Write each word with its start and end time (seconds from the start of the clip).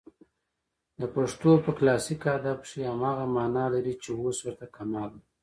د 1.01 1.03
پښتو 1.15 1.49
په 1.63 1.71
کلاسیک 1.77 2.21
ادب 2.37 2.57
کښي 2.63 2.81
هماغه 2.91 3.25
مانا 3.35 3.65
لري، 3.73 3.93
چي 4.03 4.09
اوس 4.19 4.37
ورته 4.41 4.65
کمال 4.75 5.09
وايي. 5.13 5.27